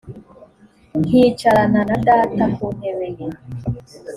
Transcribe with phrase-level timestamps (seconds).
[1.05, 3.27] nkicarana na data ku ntebe ye